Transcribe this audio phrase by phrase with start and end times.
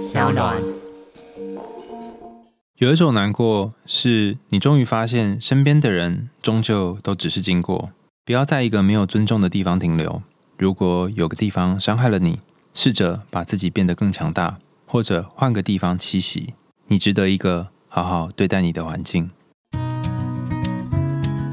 [0.00, 0.56] 小暖。
[2.78, 7.90] 有一种难过，是你终于发现身边的人终究都只是经过。
[8.24, 10.22] 不要在一个没有尊重的地方停留。
[10.56, 12.38] 如果有个地方伤害了你，
[12.72, 16.54] 试着把自己变得更强大，或者换个地方栖息。
[16.86, 19.30] 你值得一个好好对待你的环境。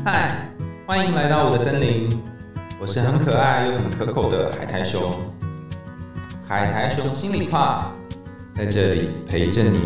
[0.05, 0.49] 嗨，
[0.85, 2.17] 欢迎来到我的森林，
[2.79, 5.13] 我是很可爱又很可口的海苔熊。
[6.47, 7.91] 海苔熊心里话，
[8.57, 9.79] 在这里陪着你。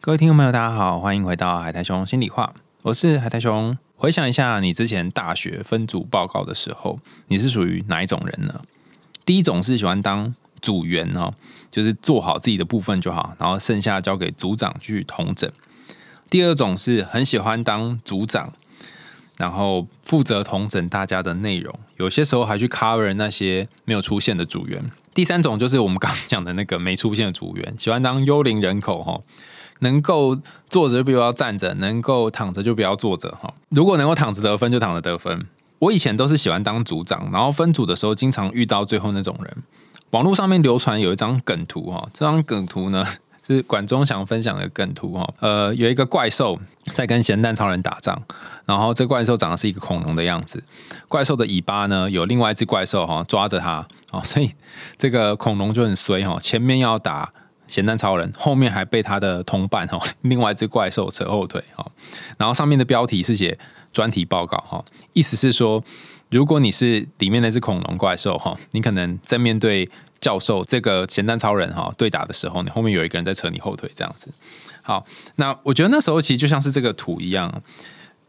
[0.00, 3.76] 各位听众朋友，大家好，欢迎回到海苔熊心里话，我是海苔熊。
[3.94, 8.62] 回想一下，你之前大学分组报告的时候，你是属于哪一种人呢？
[9.26, 11.34] 第一种是喜欢当组员哦，
[11.70, 15.50] 就是做好自己的部分就好，然后剩下交给组长去统整。
[16.30, 18.54] 第二种是很喜欢当组长，
[19.36, 24.90] 然后负责统整大家的内容，有些时候还去 cover 那些没有出现的组员。
[25.14, 29.20] 第三种就是我们刚刚讲的那个没出现的组员， 喜欢当幽灵人口哈。
[29.80, 33.52] 能够坐着就不要站着，能够躺着就不要坐着哈。
[33.70, 35.44] 如果能够躺着得分就躺着得分。
[35.80, 39.56] 我以前都是喜欢当组长，然后分组的时候经常遇到最后那种人。
[40.10, 43.04] 网络上面流传有一张梗图哈，这张梗图呢
[43.46, 45.34] 是管中祥分享的梗图哈。
[45.40, 46.58] 呃，有一个怪兽
[46.94, 48.20] 在跟咸蛋超人打仗，
[48.66, 50.62] 然后这怪兽长得是一个恐龙的样子，
[51.08, 54.52] 怪兽的尾巴呢有另外一只怪兽哈抓着它哦，所以
[54.96, 57.32] 这个恐龙就很衰哈，前面要打。
[57.68, 61.90] 咸蛋超人后面还被他的同伴哈， 另外一只怪兽扯后腿哈，
[62.36, 63.58] 然后上面的标题是写
[63.94, 64.84] 专题报告哈，
[65.14, 65.82] 意思是说，
[66.32, 69.86] 如果你是里面那只恐龙怪兽哈，你可能在面对
[70.18, 74.32] 教授这个咸蛋超人哈对打的时候，你后面有一个人在扯你后腿这样子。
[74.80, 75.04] 好，
[75.36, 77.62] 那我觉得那时候其实就像是这个图一样，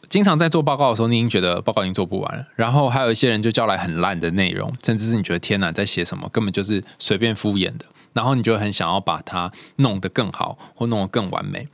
[0.10, 7.86] 经常在做报告的时候，你已经觉得报告已经做不完了，然后还有一些人就交来很烂的内容，甚至是你觉得天哪，在写什么，根本就是随便敷衍的。
[8.12, 11.70] 然后你就很想要把它弄得更好，或弄得更完美。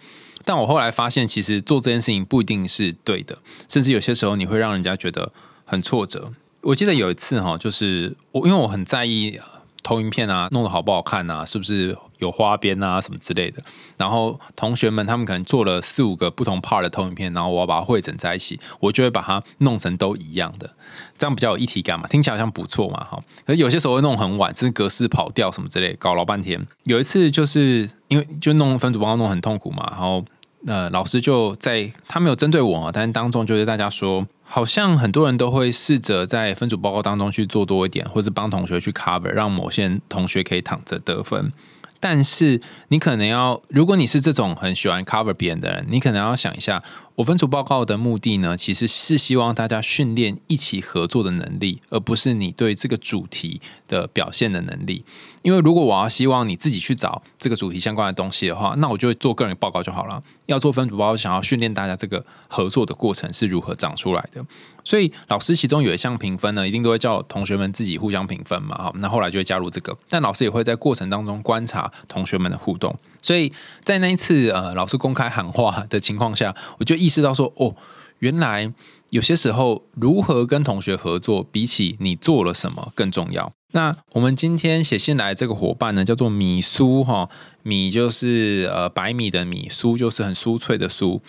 [0.45, 5.33] 但我后来发现，其实做这件事情不一定是对的，甚至有些时候你会让人家觉得
[5.69, 6.31] 很挫折。
[6.61, 9.39] 我记得有一次哈，就是我因为我很在意。
[9.81, 11.45] 投影片啊，弄得好不好看啊？
[11.45, 13.63] 是不是有花边啊，什么之类的？
[13.95, 20.69] 然后同学们他们可能做了四五个不同 part 的投影片，然后我要把它汇整在一起，我就会把它弄成都一样的，
[21.17, 23.23] 这样比较有一体感嘛，听起来好像不错嘛，哈。
[23.45, 26.67] 可是有些时候会弄很晚，甚至格式跑调什么之类，搞老半天。
[26.83, 30.23] 有一次就是因为就弄分组报告弄很痛苦嘛，然后
[30.67, 34.27] 呃老师就在他没有针对我，但是当中就对大家说。
[34.51, 41.53] 好像很多人都会试着在分组报告当中去做多一点，或是帮同学去 cover，让某些同学可以躺着得分。
[41.99, 46.81] 但是你可能要，如果你是这种很喜欢 cover 别人的人，你可能要想一下。
[47.19, 53.59] 我分组报告的目的呢，其实是希望大家训练一起合作的能力，而不是你对这个主题
[53.89, 55.03] 的表现的能力。
[55.41, 60.23] 因为如果我要希望你自己去找这个主题相关的东西的话，那我就会做个人报告就好了。
[60.45, 64.45] 要做分组报告，想要训练大家这个合作的过程是如何长出来的。
[64.85, 68.77] 所以老师其中有一项评分呢，一定都会叫同学们自己互相评分嘛。
[68.77, 72.97] 好，那后来就会加入这个，但老师也会在过程当中观察同学们的互动。
[73.21, 73.51] 所以
[73.83, 77.75] 在那一次呃老师公开喊话的情况下，我就意识到说，哦，
[78.19, 78.71] 原来
[79.09, 83.51] 有些时候如何跟同学合作，比起你做了什么更重要。
[83.71, 87.29] 那我们今天写信来这个伙伴呢，叫做米苏哈，
[87.61, 91.19] 米就是呃白米的米，苏就是很酥脆的酥。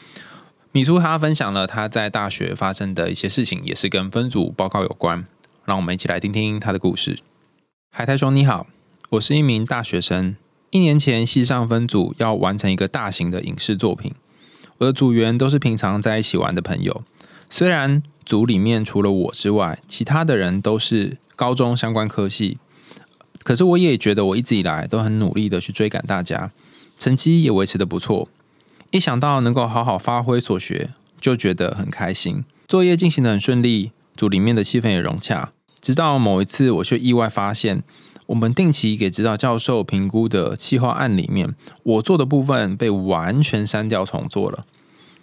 [0.72, 5.26] 米苏他分享了他在大学发生的一些事情，也是跟分组报告有关。
[5.66, 7.18] 让我们一起来听听他的故事。
[7.92, 8.66] 海苔兄你好，
[9.10, 10.36] 我是一名大学生。
[10.70, 14.12] 一年前，系上分组要完成一个大型的影视作品。
[14.78, 17.03] 我的组员都是平常在一起玩的朋友。
[17.50, 22.59] 虽然组里面除了我之外，其他的人都是高中相关科系，
[23.42, 26.53] 可是我也觉得我一直以来都很努力的去追赶大家，
[26.97, 28.28] 成绩也维持的不错。
[28.92, 32.44] 一想到能够好好发挥所学，就觉得很开心。
[32.69, 35.53] 作业进行的很顺利，组里面的气氛也融洽。
[35.80, 37.82] 直到某一次，我却意外发现。
[38.30, 44.65] 我们定期给指导教授评估的企划案里面，我做的部分被完全删掉重做了。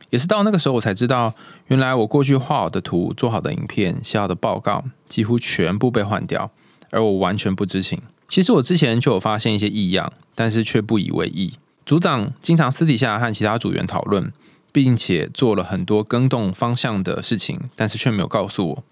[0.09, 1.33] 也是到那个时候，我才知道，
[1.68, 6.51] 原来我过去画好的图、做好的影片、写好的报告，几乎全部被换掉，
[6.92, 8.01] 而我完全不知情。
[8.27, 11.54] 其实我之前就有发现一些异样，但是却不以为意。
[11.86, 14.33] 组长经常私底下和其他组员讨论，
[14.74, 18.83] 并且做了很多更动方向的事情，但是却没有告诉我。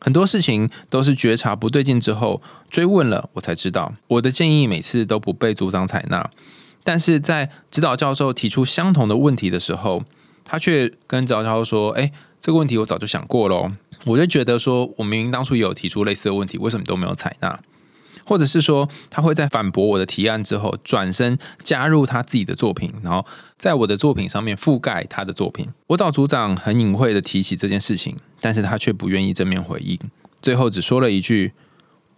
[0.00, 2.40] 很多事情都是觉察不对劲之后
[2.70, 6.30] 追问了，我才知道我的建议每次都不被组长采纳。
[6.84, 10.04] 但是在指导教授提出相同的问题的时候，
[10.44, 13.70] 他却跟指导教授说：“哎，这个问题我早就想过喽。”
[14.06, 17.60] 我就觉得说，我明明当初也有提出类似的问题，为什么都没有采纳？
[18.28, 23.24] 或者是说他会在反驳我的提案之后，转身加入他自己的作品，然后
[23.56, 25.66] 在我的作品上面覆盖他的作品。
[25.88, 29.98] 我找组长很隐晦的提起这件事情，但是他却不愿意正面回应，
[30.42, 31.54] 最后只说了一句：“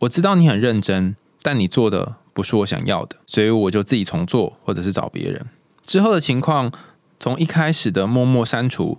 [0.01, 5.47] 我知道你很认真，但你做的不是我想要的，所以我就自己重做，或者是找别人。”
[5.85, 6.73] 之后的情况，
[7.21, 8.99] 从一开始的默默删除。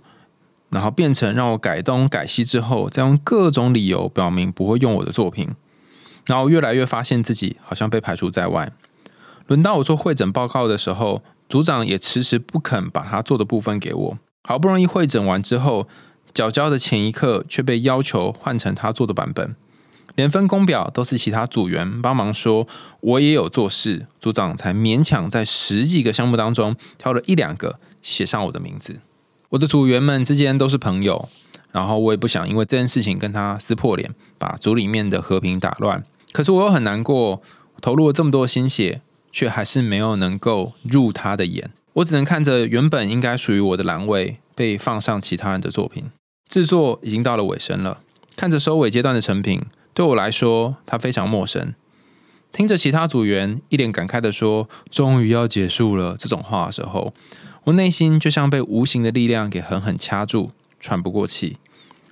[0.70, 5.50] 然后变成让我改东改西之后，再用各种理由表明不会用我的作品，
[6.26, 8.72] 然后越来越发现自己好像被排除在外。
[9.46, 14.18] 轮到我做会诊报告的时候，组长也迟迟不肯把他做的部分给我。
[14.44, 15.88] 好不容易会诊完之后，
[16.32, 19.54] 缴交的前一刻却被要求换成他做的版本，
[20.14, 22.66] 连分工表都是其他组员帮忙说，
[23.00, 29.00] 我也有做事，组长才勉强在十几个项目当中挑了一两个写上我的名字。
[29.50, 31.28] 我的组员们之间都是朋友，
[31.72, 36.02] 然后我也不想因为这件事情跟他撕破脸，把组里面的和平打乱。
[36.32, 37.42] 可是我又很难过，
[37.80, 41.70] 投入了这么多心血，却还是没有能够入他的眼。
[41.94, 46.06] 我只能看着原本应该属于我的栏位被放上其他人的作品。
[46.48, 48.00] 制作已经到了尾声了，
[48.36, 49.60] 看着收尾阶段的成品，
[49.92, 51.74] 对我来说它非常陌生。
[52.50, 57.14] 听着其他组员一脸感慨的说“终于要结束了”这种话的时候。
[57.64, 60.50] 我内心就像被无形的力量给狠狠掐住，
[60.80, 61.58] 喘不过气，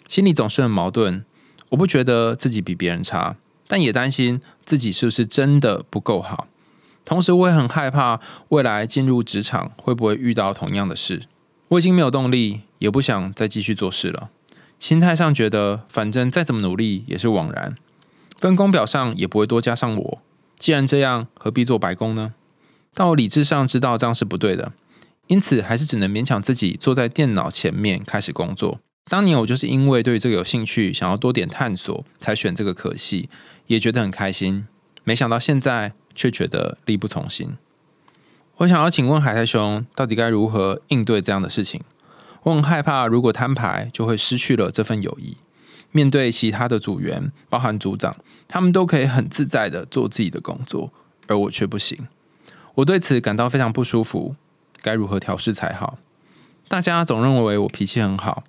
[0.07, 1.25] 心里总是很矛盾。
[1.71, 3.37] 我不觉得自己比别人差，
[3.71, 6.49] 但也担心自己是不是真的不够好。
[7.05, 8.19] 同时，我也很害怕
[8.49, 11.23] 未来进入职场会不会遇到同样的事。
[11.69, 14.31] 我已经没有动力，也不想再继续做事了。
[14.81, 17.77] 心态上觉得，反正再怎么努力也是枉然，
[18.41, 20.19] 分工表上也不会多加上我。
[20.59, 22.35] 既然这样，何必做白工呢？
[22.93, 24.73] 但我理智上知道这样是不对的。
[25.29, 28.81] 因此，还是只能勉强自己坐在电脑前面开始工作。
[29.11, 33.29] 当年我就是因为对这个有兴趣，想要多点探索，才选这个可系，
[33.67, 34.69] 也觉得很开心。
[35.03, 37.57] 没想到现在却觉得力不从心。
[38.59, 41.81] 我想要请问海苔熊，到底该如何应对这样的事情？
[42.45, 45.39] 我很害怕，如果摊牌，就会失去了这份友谊。
[45.91, 48.15] 面对其他的组员，包含组长，
[48.47, 50.93] 他们都可以很自在的做自己的工作，
[51.27, 52.07] 而我却不行。
[52.77, 54.37] 我对此感到非常不舒服。
[54.81, 55.99] 该如何调试才好？
[56.69, 58.45] 大家总认为我脾气很好，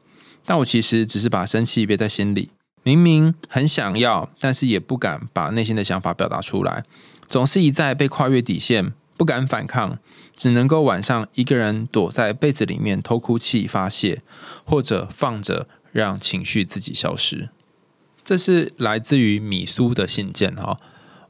[0.45, 2.49] 但我其实只是把生气憋在心里。
[2.83, 6.83] 明明很想要，但是也不敢把内心的想法表达出来，
[7.29, 9.99] 总是一再被跨越底线，不敢反抗，
[10.35, 14.23] 只能够晚上一个人躲在被子里面偷哭泣发泄，
[14.65, 17.49] 或者放着让情绪自己消失。
[18.23, 20.75] 这是来自于米苏的信件哈。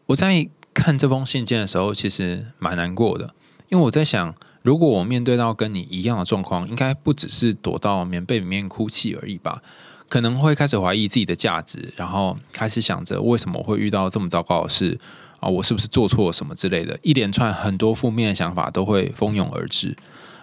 [0.05, 3.35] 我在看这封信件的时候，其实蛮难过的，
[3.69, 4.33] 因为我在想。
[4.61, 9.61] 如果我面对到跟你一样的状况，应该不只是躲到棉被里面哭泣而已吧？
[10.07, 14.99] 可能会开始怀疑自己的价值，然后开始想着为什么会遇到这么糟糕的事
[15.39, 15.47] 啊？
[15.47, 16.99] 我是不是做错了什么之类的？
[17.01, 19.95] 一连串很多负面的想法都会蜂拥而至。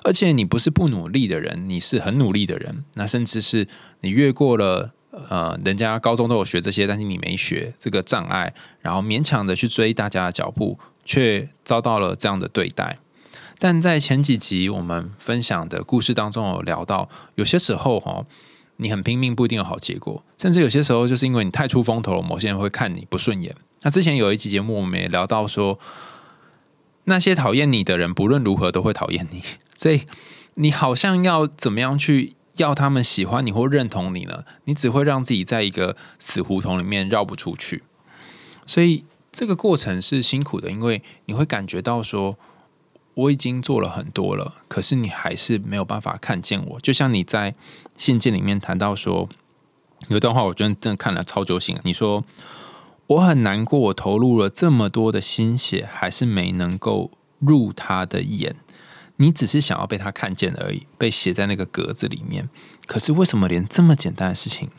[0.04, 2.84] 而且你不是不努力的人，你是很努力的人。
[2.94, 3.68] 那甚至是
[4.00, 12.98] 你越过了呃，人家高中都有学这些，但是你没学这个障碍，然后勉强的去追大家的脚步，却遭到了这样的对待。
[13.60, 18.24] 但在前几集我们分享的故事当中，有聊到，有些时候哈，
[18.76, 23.56] 你很拼命不一定有好结果，甚至有些时候就是因为你太出风头了，某些人会看你不顺眼。
[23.82, 25.80] 那之前有一集节目，我们也聊到说，
[27.04, 29.42] 那些讨厌你的人，不论如何都会讨厌你，
[29.76, 30.02] 所以
[30.54, 34.44] 你好像要怎么样去要他们喜欢你或认同你呢？
[34.66, 37.82] 你只会让自己在一个死胡同里面绕不出去。
[38.64, 42.38] 所以这个过程是辛苦的，因为你会感觉到说。
[43.18, 46.78] 我已经做了很多了，可是你还是没有办法看见我。
[46.78, 47.52] 就像你在
[47.96, 49.28] 信件里面谈到说，
[50.06, 51.76] 有一段话，我真的真的看了超揪心。
[51.82, 52.24] 你说
[53.08, 57.10] 我很难过，我投入了这么多的心血，还是没能够
[57.40, 58.54] 入他的眼。
[59.16, 62.48] 你只是想要被他看见而已，被写在那个格子里面。
[62.86, 64.70] 可是为什么连这么简单的事情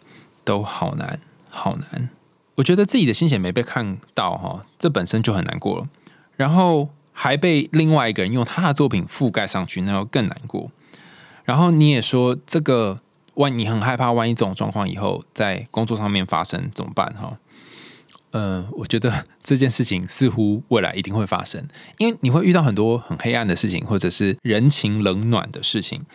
[0.45, 1.19] 都好难，
[1.49, 2.09] 好难？
[2.55, 5.89] 我觉得自己的心血没被看到，哈，这本身就很难过了。
[6.37, 6.87] 然后。
[7.21, 10.71] 还被另外一个人用他的作品覆盖上去，那要更难过。
[11.43, 13.01] 然后你也说，这个
[13.33, 17.13] 万你很害怕，万一这种状况以后在工作上面发生怎么办？
[17.19, 17.37] 哈，
[18.31, 26.05] 呃，我觉得这件事情似乎未来一定会发生，因为你会遇到很多很黑暗的事情，或者是人情冷暖的事情。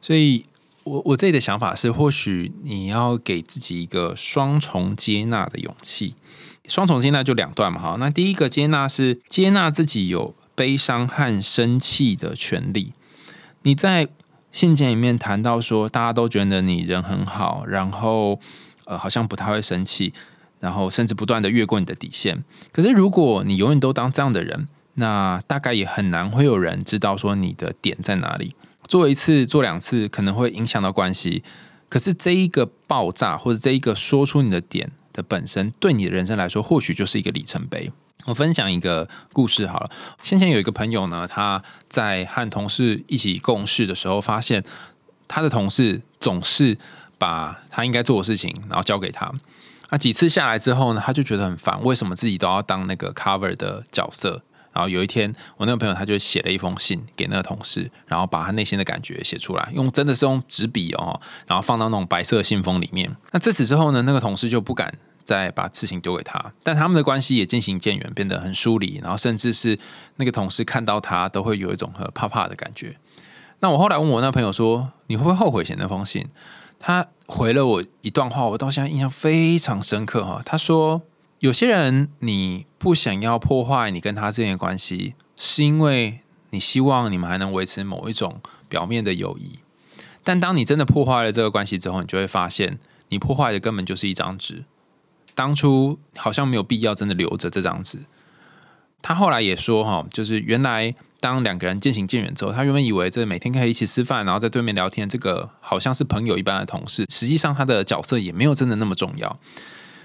[0.00, 0.44] 所以
[0.84, 6.14] 我我自己的想法是，或许你要给自己一个双重接纳的勇气。
[6.68, 7.96] 双重接纳就两段嘛，哈。
[7.98, 10.32] 那第一个接纳是接纳自己有。
[10.54, 12.92] 悲伤和生气的权利。
[13.62, 14.08] 你在
[14.52, 18.38] 信件里面谈到说，大家都觉得你人很好，然后
[18.84, 20.12] 呃，好像不太会生气。
[20.60, 22.42] 然后甚至不断的越过你的底线。
[22.72, 28.56] 可是如果你永远都当这样的人，那大概也很难会有人知道说你的点在哪里。
[28.88, 31.44] 做一次、做两次，可能会影响到关系。
[31.90, 37.92] 可是这一个爆炸，或者这一个说出你的点的本身，对你的人生来说，或许就是一个里程碑。
[38.24, 39.90] 我分享一个故事好了。
[40.22, 44.64] 先前有一个朋友呢，他在和同事一起共事的时候，发现
[45.28, 46.76] 他的同事总是
[47.18, 49.32] 把他应该做的事情，然后交给他。
[49.90, 54.42] 那几次下来之后呢，他就觉得很烦，为什么自己都要当那个 cover 的角色？
[54.72, 63.14] 然后有一天，我那个朋友他就写了一封信给那个同事，然后把他内心的感觉写出来，用真的是用纸笔哦，然后放到那种白色信封里面。
[63.30, 64.92] 那自此之后呢，那个同事就不敢
[65.24, 69.78] 再把事情丢给他，但他们的关系也渐行渐远，变得很疏离，然后甚至是
[70.16, 72.96] 那个同事看到他都会有一种很怕怕的感觉。
[73.60, 76.28] 那我后来问我那朋友说：“你会不会后悔写那封信？”
[76.78, 80.42] 他回了我一段话，我到现在印象非常深刻哈。
[80.44, 81.02] 他说。
[81.40, 89.58] 有些人，你不想要破坏你跟他之间的关系，是因为你希望你们还能维持某一种表面的友谊。
[90.22, 92.78] 但当你真的破坏了这个关系之后，你就会发现，
[93.10, 94.64] 你破坏的根本就是一张纸。
[95.34, 98.00] 当初好像没有必要真的留着这张纸。
[99.02, 109.38] 他后来也说，哈，就是原来当两个人渐行渐远之后，他原本以为这每天可以一起吃饭，然后在对面聊天，这个好像是朋友一般的同事，实际上他的角色也没有真的那么重要。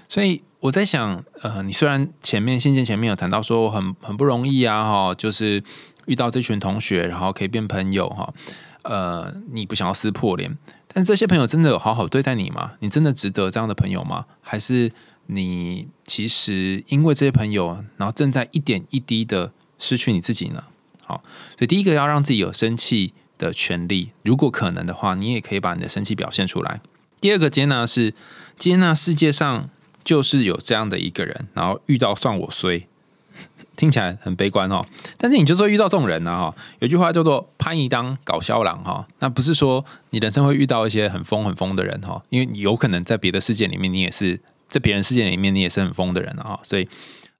[0.06, 5.62] 所以我在想，呃，你虽然前面信件前面有谈到说很很不容易啊，哈，就是
[6.04, 8.34] 遇到这群同学，然后可以变朋友，哈，
[8.82, 10.58] 呃，你不想要撕破脸，
[10.92, 12.72] 但这些朋友真的有好好对待你吗？
[12.80, 14.26] 你真的值得这样的朋友吗？
[14.42, 14.92] 还是
[15.32, 20.64] 你其实因为这些朋友，然后正在一点一滴的失去你自己呢？
[21.04, 21.22] 好，
[21.56, 26.80] 所以第一个要让自己有生气的权利，如果可能的话，你也可以把你的生气表现出来。
[27.20, 28.14] 第二个接纳是
[28.58, 29.70] 接纳世界上。
[30.02, 32.88] 就是有这样的一个人，然后遇到算我衰，
[33.76, 34.82] 听起来很悲观哦。
[35.18, 46.88] 但是你就说遇到这种人呢，哈，有句话叫做“潘一当搞笑郎”哈，那不是说你人生会遇到一些很疯很疯的人哈，因为你有可能在别的世界里面，你也是在别人世界里面，你也是很疯的人啊，所以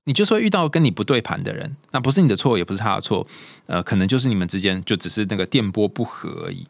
[0.04, 3.26] 你就说遇到跟你不对盘的人，那不是你的错，也不是他的错，
[3.64, 6.66] 呃，可能就是你们之间就只是那个电波不合而已，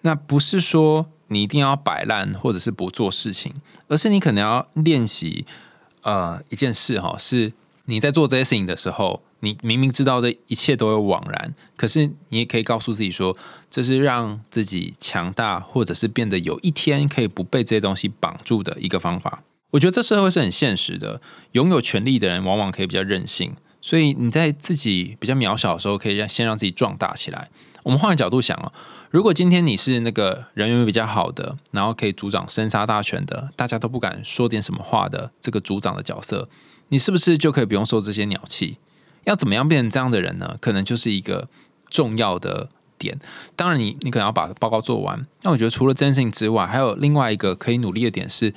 [0.00, 1.10] 那不是说。
[1.30, 3.52] 你一定要摆烂，或者是不做事情，
[3.86, 5.44] 而是你可能要练习，
[6.00, 7.52] 呃，一件事哈，是
[7.84, 13.36] 你在做这些事情的时候，你明明知道这一切都有枉然，可是你也可以告诉自己说，
[13.70, 19.42] 这是让自己强大，或者是变得有一天可以不被这些东西绑住的一个方法。
[19.70, 21.20] 我觉得这社会是很现实的，
[21.52, 27.50] 拥有权力的人往往可以比较任性，所以你在自己比较渺小的时候，可以让先让自己壮大起来。
[27.82, 28.72] 我们换个角度想啊。
[29.10, 36.48] 如果今天你是那个人缘比较好的，然后可以组长生杀大权的，大家都不敢说点什么话的这个组长的角色，
[36.88, 38.76] 你是不是就可以不用受这些鸟气？
[39.24, 40.56] 要怎么样变成这样的人呢？
[40.60, 41.48] 可能就是一个
[41.88, 43.18] 重要的点。
[43.56, 45.26] 当然，你你可能要把报告做完。
[45.42, 48.52] 那我觉得除了这件事情之外，还有另外一个可以努力的点是，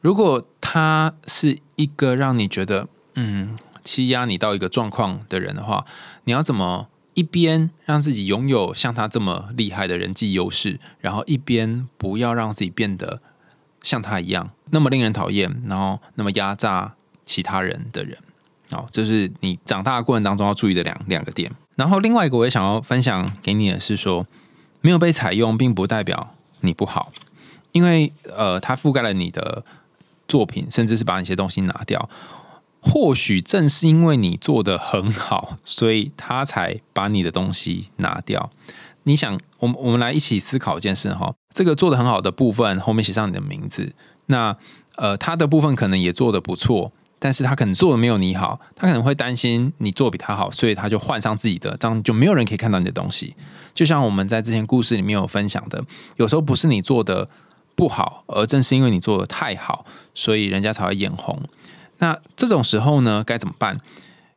[0.00, 5.84] 如果他是一个让你觉得嗯欺压你到一个状况的人的话，
[6.24, 6.88] 你要怎么？
[7.14, 13.20] 一边让自己拥有像他这么厉害的人际优势，然后一边不要让自己变得
[13.82, 18.16] 像他一样那么令人讨厌，然后那么压榨其他人的人。
[18.70, 21.50] 好，这是你长大的过程当中要注意的两两个点。
[21.74, 24.24] 然后另外一个我也想要分享给你的是说，
[24.80, 27.10] 没有被采用并不代表你不好，
[27.72, 29.64] 因为呃，它覆盖了你的
[30.28, 32.08] 作品，甚至是把一些东西拿掉。
[32.80, 38.50] 或许正是因为你做的很好，所以他才把你的东西拿掉。
[39.02, 41.34] 你想，我们我们来一起思考一件事哈。
[41.52, 43.92] 这个做的很好的部分后面写上你的名字，
[44.26, 44.56] 那
[44.96, 53.34] 呃，他的部分可能也做的不错，但是他可能做的没有你好，他可能会担心你做比他好，所以他就换上自己的，这样就没有人可以看到你的东西。
[53.74, 55.82] 就像我们在之前故事里面有分享的，
[56.16, 57.28] 有时候不是你做的
[57.78, 61.40] 不好，而正是因为你做的太好，所以人家才会眼红。
[61.98, 63.78] 那这种时候呢，该怎么办？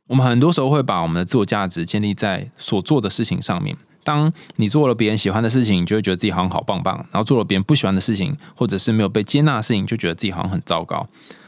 [0.05, 3.75] 我们很多时候会把我们的自我价值建立在所做的事情上面。
[4.03, 11.07] 当你做了别人喜欢的事情，你就会觉得自己好像好棒棒；然后做了别人不喜欢的事情，或者是没有被接纳的事情，就觉得自己好像很糟糕。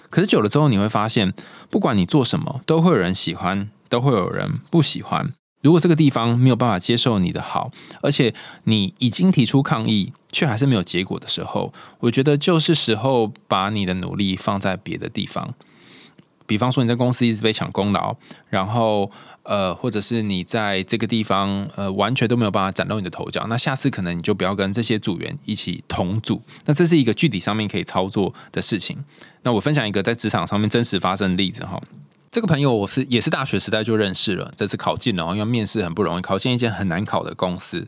[0.10, 1.32] 可是久了之后，你会发现，
[1.70, 5.32] 不管你做什么，都会有人喜欢，都会有人不喜欢。
[5.64, 15.56] 如果这个地方没有办法接受你的好，而且你已经提出抗议，却还是没有结果的时候，我觉得就是时候把你的努力放在别的地方。
[16.46, 18.14] 比方说你在公司一直被抢功劳，
[18.50, 19.10] 然后
[19.44, 26.42] 呃，或者是你在这个地方呃完全都没有办法崭露你的头角，那下次可能你就不要跟这些组员一起同组。
[26.66, 28.98] 那这是一个具体上面可以操作的事情。
[29.44, 31.80] 那我分享一个在职场上面真实发生的例子哈。
[32.34, 37.88] 这个朋友我是也是大学时代就认识了，这次考进了，因为面试很不容易，考进一间很难考的公司。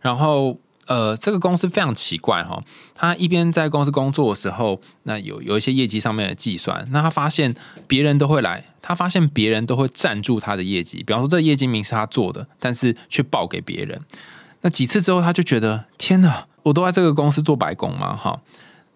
[0.00, 2.60] 然后呃，这个公司非常奇怪哈，
[2.96, 7.54] 他一边在公司工作的时候，那有有一些业绩上面的计算，那他发现
[7.86, 14.00] 别人都会来，他发现别人都会赞助他的业绩，比方说这业绩名是他做的，但是却报给别人。
[14.62, 18.40] 那几次之后，他就觉得天哪，我都在这个公司做白工嘛哈，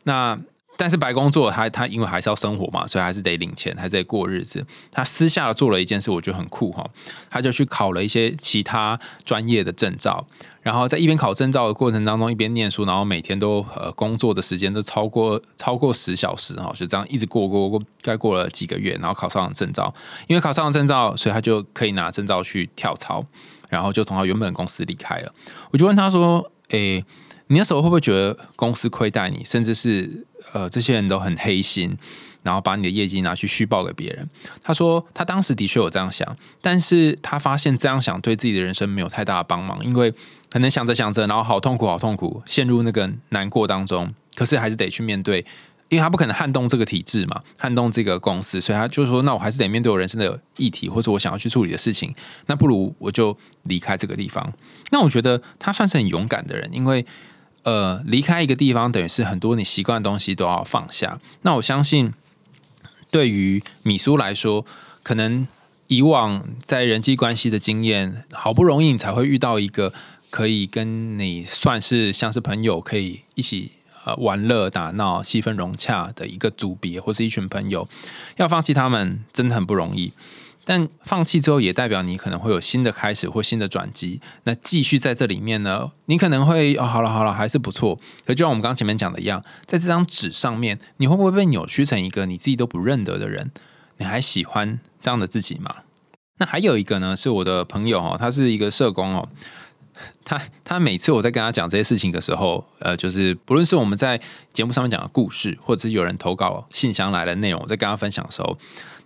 [0.02, 0.40] 那。
[0.80, 4.64] 但是白工作，他他因为还是要生活嘛，所以还是得领钱，还是得过日子。
[4.90, 6.88] 他私下做了一件事，我觉得很酷哈，
[7.28, 10.26] 他就去考了一些其他专业的证照，
[10.62, 19.92] 然后在一边考证照的过程当中，一边念书，然后每天都呃工作的时间都超过超过十小时哈，就这样一直过过过，该过了几个月，然后考上了证照。
[20.28, 23.22] 因为考上了证照，所以他就可以拿证照去跳槽，
[23.68, 25.34] 然后就从他原本公司离开了。
[25.72, 27.04] 我就问他说：“诶，
[27.50, 31.97] 你那时候会不会觉得公司亏待你，甚至是？”呃，这些人都很黑心，
[32.42, 34.28] 然后把你的业绩拿去虚报给别人。
[34.62, 40.12] 他说他当时的确有这样想，但是他发现这样想对自己的人生没有太大的帮忙，因为
[40.50, 44.12] 可能想着想着，然后好痛苦，好痛苦，陷入那个难过当中。
[44.35, 45.45] 可是还是得去面对，
[45.88, 52.12] 因为他不可能撼动这个体制嘛，撼动这个公司，所以他就说，那我还是得面对我人生的议题，或者我想要去处理的事情。
[52.47, 54.52] 那不如我就离开这个地方。
[54.90, 57.04] 那我觉得他算是很勇敢的人，因为。
[57.62, 61.21] 呃，离开一个地方，等于是很多你习惯的东西都要放下。
[61.43, 62.12] 那我相信，
[63.11, 64.64] 对于米苏来说，
[65.02, 65.47] 可能
[65.88, 69.93] 以往在人际关系的经验，好不容易你才会遇到一个
[70.31, 73.73] 可以跟你算是像是朋友，可以一起
[74.05, 77.87] 呃玩乐打闹、气氛融洽的一个组别，或是一群朋友，
[78.37, 80.12] 要放弃他们，真的很不容易。
[80.70, 84.20] 但放弃之后，也代表你可能会有新的开始或新的转机。
[84.44, 85.90] 那继续在这里面呢？
[86.04, 87.98] 你可能会哦，好了好了，还是不错。
[88.24, 93.50] 可就像我们刚前面讲的一样，在这张纸上面，你会不会被扭曲成一个你自己都不认得的人？
[93.96, 95.74] 你还喜欢这样的自己吗？
[96.38, 99.28] 那还有一个呢，是我的朋友哦，他是一个社工哦。
[100.25, 104.20] 他他每次我在跟他讲这些事情的时候，呃，就是不论是我们在
[104.53, 108.57] 节目上面讲的故事，或者是有人投稿信箱来的内容，我在跟他分享的时候。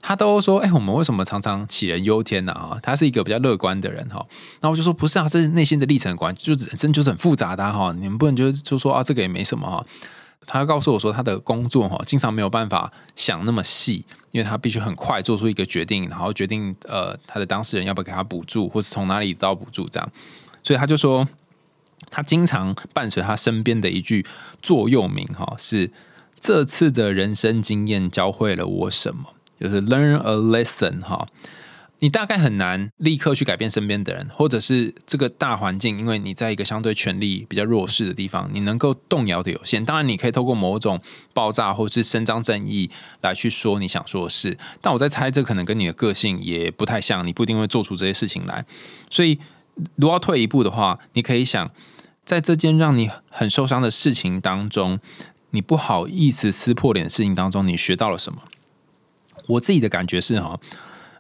[0.07, 2.53] 他都说：“哎，我们为什么常常杞人忧天呢？
[2.53, 4.23] 啊，他是一个比较乐观的人哈。
[4.61, 7.91] 那我就说不是啊，这是内心的历程观，就人生就是很复杂的哈。
[7.93, 9.83] 你们不能就就说啊，这个也没什么哈。
[10.47, 20.07] 他告诉我说，他的工作哈，经常没有办法想那么细，因为他必须很快做出一个决定，然后决定呃，他的当事人要不要给他补助，或是从哪里得到补助这样。
[20.65, 21.29] 所以他就说，
[22.11, 24.27] 他经常伴随他身边的一句
[24.61, 25.93] 座右铭哈，是
[26.41, 31.27] 这次的人生经验教会了我什么。”就是 learn a lesson 哈，
[32.01, 39.83] 你大概很难立刻去改变身边的人，或者是这个大环境，因为你在一个相对权力比较弱势的地方，你能够动摇的有限。
[39.85, 41.01] 当然，你可以透过某种
[41.33, 42.91] 爆炸或是伸张正义
[43.23, 48.67] 来去说你想说的事，但我在猜，这可能跟你的个性也不太像，你不一定会做出这些事情来。
[49.09, 49.39] 所以，
[49.97, 51.71] 如果要退一步的话，你可以想，
[52.25, 55.01] 在这件让你很受伤的事情当中，
[55.51, 58.43] 你不好意思撕破脸的事情当中，你学到了什么？
[59.47, 60.59] 我自己的感觉是哈，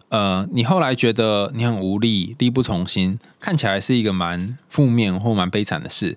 [0.08, 6.16] 呃，你后来觉得你很无力、力不从心，看起来是一个蛮负面或蛮悲惨的事。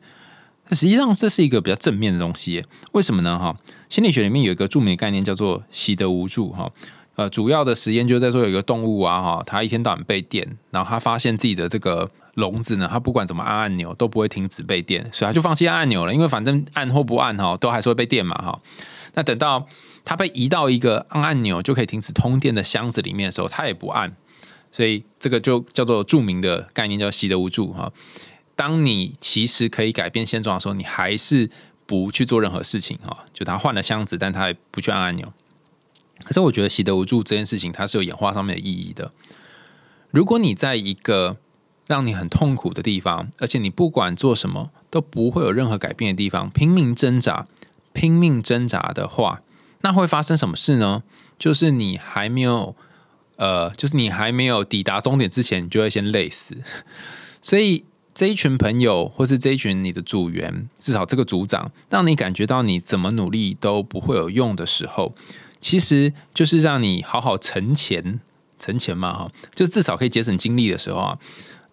[0.69, 2.65] 实际上，这是一个比较正面的东西。
[2.91, 3.39] 为什么呢？
[3.39, 3.55] 哈，
[3.89, 6.71] 心理学里面有一个著名的概念叫做“习得无助”哈。
[7.15, 18.61] 呃，主要的实验就在说有一个动物啊哈，它一天到晚被电，然后它发现自己的这个笼子呢，它不管怎么按按钮都不会停止被电，所以它就放弃按按钮了，因为反正按或不按哈，都还是会被电嘛哈。
[19.15, 19.67] 那等到
[20.05, 24.15] 它被移到一个按按钮就可以停止通电的箱子里面的时候，它也不按，
[24.71, 27.91] 所以这个就叫做著名的概念，叫习得无助哈。
[28.55, 31.49] 当你其实可以改变现状的时候，你还是
[31.87, 33.25] 不去做任何事情哈。
[33.33, 35.33] 就他换了箱子，但他也不去按按钮。
[36.23, 39.11] 可是我觉得习得无助这件事情，它是有演化上面的意义的。
[40.09, 41.37] 如果你在一个
[41.87, 47.47] 让你很痛苦的地方，而且你不管做什么都不会有任何改变的地方，拼命挣扎、
[47.93, 49.41] 拼命挣扎的话。
[49.81, 51.03] 那会发生什么事呢？
[51.39, 52.75] 就是你还没有，
[53.37, 56.57] 呃，就是你还没有抵达终点之前，你就会先累死。
[57.41, 65.15] 所以这一群朋友，或是这一群你的组员，至少这个组长，让你感觉到你怎么努力都不会有用的时候，
[65.61, 68.19] 其实就是让你好好存钱，
[68.57, 71.19] 存钱嘛，哈，就至少可以节省精力的时候啊。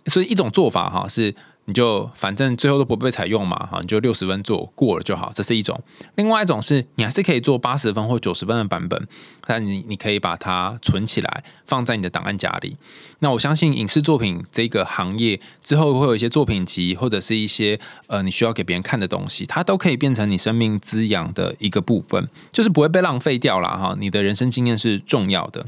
[0.07, 1.35] 所以一种做法哈，是
[1.67, 5.81] 你就反正最后都不被采用嘛，哈，你就六十分做过了就好，这是一种。
[6.17, 9.09] 另外一种是你还是可以做八十分或九十分的版本，
[9.47, 12.77] 但你你可以把它存起来，放在你的档案夹里。
[13.21, 23.97] 那我相信影视作品这个行业之后会有一些作品集，或者是一些呃你需要给别人看的东西，它都可以变成你生命滋养的一个部分，就是不会被浪费掉了哈。
[23.99, 25.65] 你的人生经验是重要的。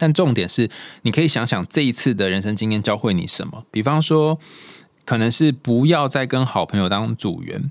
[0.00, 0.70] 但重点是，
[1.02, 3.66] 你可以想想这一次的人生经验教会你什么。
[3.70, 4.38] 比方说，
[5.04, 7.70] 可能是不要再跟好朋友当组员。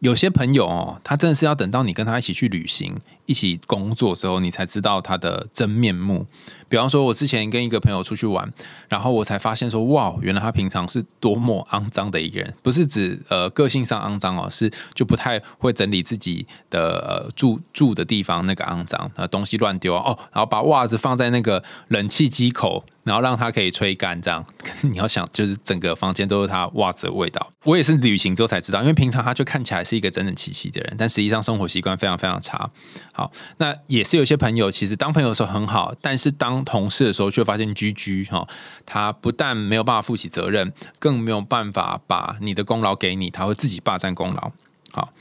[0.00, 2.96] 有些朋友哦，他真的是要等到你跟他一起去旅行。
[3.26, 6.26] 一起工作之后，你才知道他的真面目。
[6.68, 8.52] 比方说，我之前跟一个朋友出去玩，
[8.88, 12.52] 然后我才发现说，哇，原来他平常是多么肮脏的一个人。
[12.62, 24.44] 不是指呃个性上肮脏哦，是就不太会整理自己的呃住住的地方那个肮脏，呃东西乱丢哦，然后把袜子放在那个冷气机口，然后让它可以吹干这样。
[24.62, 27.52] 可是你要想，就是整个房间都是他袜子的味道。
[27.64, 32.70] 我也是旅行之后才知道，因为平常他就看起来是一个整整齐齐的人，但实际上生活习惯非常非常差。
[33.12, 38.46] 好，那也是有些朋友，其实当朋友的时候很好，但是当同事的时候却发现居居哈，
[38.84, 44.52] 他不但没有办法负起责任，更没有办法把你的功劳给你，他会自己霸占功劳。
[44.92, 45.12] 好，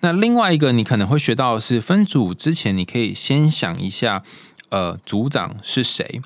[0.00, 4.22] 那另外一个你可能会学到的是，分组之前你可以先想一下，
[4.68, 6.20] 呃，组长是谁？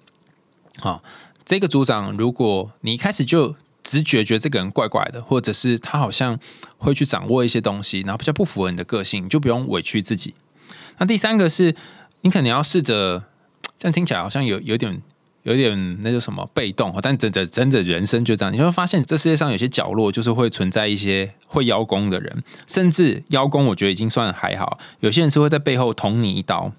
[0.79, 1.03] 好，
[1.45, 6.39] 这个组长，如果你一开始就直觉觉得这个人怪怪的，或者是他好像
[6.79, 10.35] 会去掌握一些东西，然后比较不符合你的个性，你就不用委屈自己。
[10.99, 11.75] 那第三个是，
[12.23, 13.25] 你可能要试着，
[13.79, 15.03] 这样听起来好像有有点
[15.43, 24.79] 有点那叫什么被动，但真的真的人生就这样，你会发现这世界上有些角落就是会存在一些会邀功的人，甚至邀功，我觉得已经算还好。
[25.01, 26.73] 有些人是会在背后捅你一刀。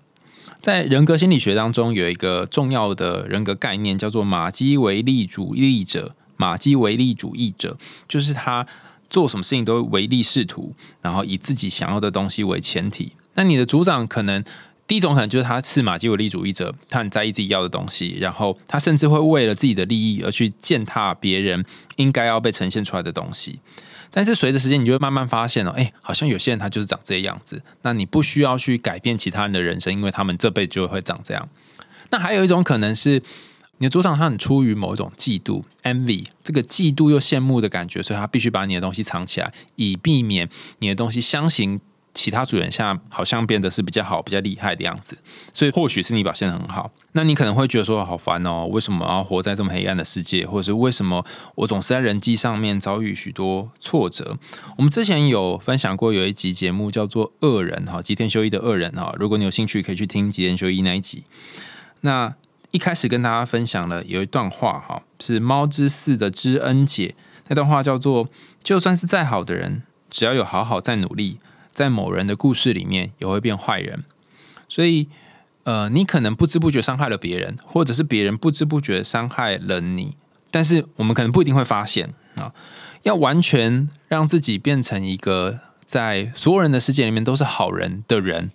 [0.60, 6.14] 在人格心理学当中，有一个重要的人格概念叫做马基维利主义者。
[6.36, 8.68] 马基维利主义者就是他
[9.10, 13.14] 做什么事情都唯利是图，然后以自己想要的东西为前提。
[13.36, 14.44] 那你的组长可能
[14.88, 21.65] 第一种可能就是他是马基维利主义者，他很在意自己要的东西，然后他甚至会为了自己的利益而去践踏别人
[21.97, 23.60] 应该要被呈现出来的东西。
[24.10, 27.62] 但是随着时间，你就会慢慢发现哦，哎，好像有些人他就是长这样子。
[27.82, 31.50] 那你不需要去改变其他人的人生，因为他们这辈子就会长这样。
[32.10, 33.21] 那还有一种可能是
[33.80, 40.47] 你的组长他很出于某一种嫉妒 （envy），这个嫉妒又羡慕的感觉，所以他必须把你的东西藏起来，以避免
[40.80, 41.82] 你的东西相形。
[42.18, 45.16] 其他组员现在好像变得是比较好、比较厉害的样子，
[45.54, 46.92] 所以或许是你表现的很好。
[47.12, 50.46] 那你可能会觉得说好烦哦，为什么要活在这么黑暗的世界？
[50.48, 54.38] 或者是为什么我总是在人际上面遭遇许多挫折？
[54.78, 61.24] 我们之前有分享过有一集节目叫做《恶人》哈，吉田修一的《恶人》哈，如果你有兴趣可以去听吉田修一那一集。
[62.02, 62.34] 那
[62.72, 67.16] 一开始跟大家分享了有一段话哈，是猫之寺的知恩姐
[67.48, 68.28] 那段话叫做：
[68.64, 71.38] 就算是再好的人，只要有好好在努力。
[71.78, 74.04] 在某人的故事里面也会变坏人，
[74.68, 75.08] 所以
[75.63, 80.18] 呃，你可能不知不觉伤害了别人，或者是别人不知不觉伤害了你，
[80.50, 82.52] 但是我们可能不一定会发现啊。
[83.04, 88.50] 要完全让自己变成一个在所有人的世界里面都是好人的人，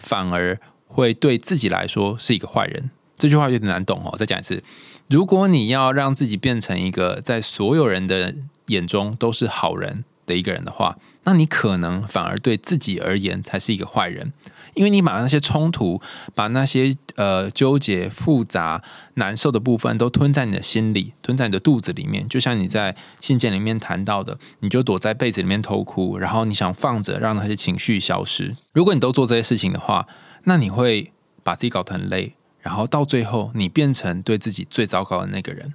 [0.00, 0.58] 反而
[0.88, 2.90] 会对自己来说是一个坏人。
[3.16, 4.64] 这句话有点难懂哦，再讲一次：
[5.06, 8.34] 如果你要让自己变成一个在所有人的
[8.66, 10.04] 眼中都是好人。
[10.26, 14.32] 的一个人的话，那你可能反而对自己而言才是一个坏人，
[14.74, 16.00] 因为你把那些冲突、
[16.34, 18.82] 把那些呃纠结、复杂、
[19.14, 22.28] 难受的部分都吞在你的心里，吞在你的肚子里面。
[22.28, 28.54] 就像你在信件里面谈到的，你就躲在被子里面偷哭，然后你想放着让那些情绪消失。
[28.72, 30.06] 如果你都做这些事情的话，
[30.44, 35.74] 那你会把自己搞得很累，然后到最后你变成对自己最糟糕的那个人。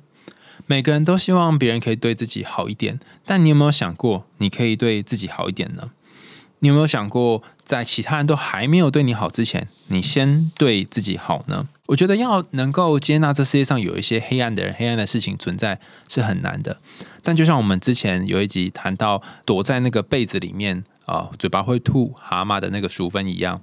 [0.71, 5.89] 每个人都希望别人可以对自己好一点，但你有没有想过，你可以对自己好一点呢？
[6.59, 11.67] 你有没有想过，在其他人都还没有对你好之前，你先对自己好呢？
[11.87, 16.77] 我觉得要能够接纳这世界上有一些黑暗的人、黑暗的事情存在是很难的。
[17.23, 23.59] 但就像我们之前有一集谈到，躲在那个被子里面啊，嘴巴会吐蛤蟆的那个淑芬一样。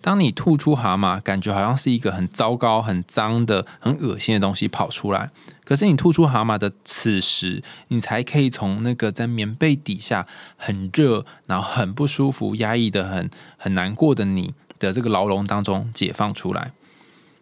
[0.00, 5.30] 当你吐出蛤蟆，感觉好像是一个很糟糕、很脏的、很恶心的东西跑出来。
[5.64, 16.72] 可是你吐出蛤蟆的此时，你才可以从那个在棉被底下很热、然后很不舒服、压抑的很很难过的你的这个牢笼当中解放出来。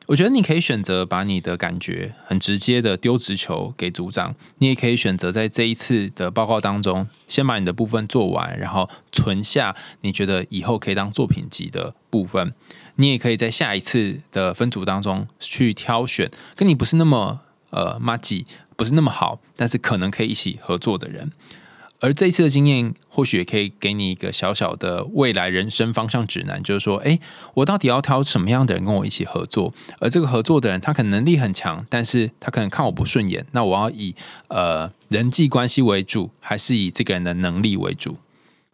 [0.06, 12.52] 我觉得你可以选择把你的感觉很直接的丢直球给组长，你也可以选择在这一次的报告当中先把你的部分做完，然后存下你觉得以后可以当作品集的部分。
[12.96, 17.40] 你也可以在下一次的分组当中去挑选跟你不是那么
[17.72, 21.32] 呃 m a 不是那么好，但是可能可以一起合作的人。
[22.00, 27.20] 而这一次的经验，或许也可以给你一个小小的未来人生方向指南，就是说，诶，
[27.54, 29.72] 我到底要挑什么样的人跟我一起合作？
[30.00, 34.16] 而这个合作的人，他可能能力很强，但是他可能看我不顺眼，那我要以
[34.48, 38.16] 呃人际关系为主，还是以这个人的能力为主？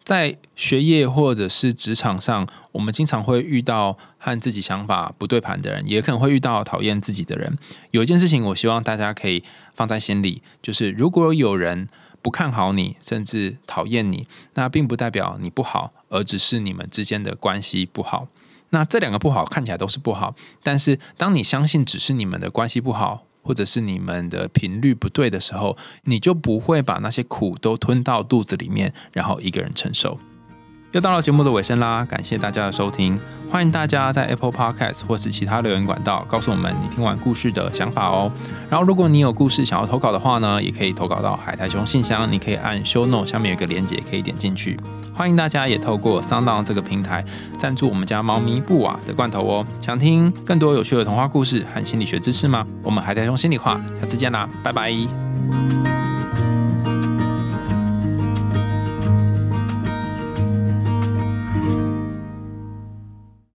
[0.08, 7.58] 在学业或者是职场上，我们经常会遇到和自己想法不对盘的人，也可能会遇到讨厌自己的人。
[7.90, 9.44] 有一件事情，我希望大家可以
[9.74, 11.88] 放在心里，就是如果有人
[12.22, 18.28] 不看好你，甚至讨厌你，那并不代表你不好，而只是你们之间的关系不好。
[18.70, 30.20] 那这两个不好看起来都是不好，但是当你相信只是你们的关系不好，或者是你们的频率不对的时候，你就不会把那些苦都吞到肚子里面，然后一个人承受。
[30.92, 33.18] 又到了节目的尾声啦，感谢大家的收听，
[33.50, 38.32] 欢迎大家在 Apple Podcast 或是其他留言管道告诉我们你听完故事的想法哦。
[38.70, 44.80] 然后，如果你有故事想要投稿的话呢，也可以投稿到海苔熊信箱，你可以按 Show Note 下面有一个链接，可以点进去。
[45.14, 47.22] 欢迎大家也透过 Sound 这个平台
[47.58, 49.66] 赞助我们家猫咪布瓦的罐头哦。
[49.82, 52.64] 想听更多有趣的童话故事和心理学知识吗？
[52.82, 55.97] 我们海苔熊心里话，下次见啦，拜拜。